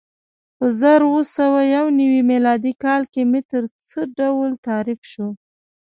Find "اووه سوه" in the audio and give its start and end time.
1.07-1.59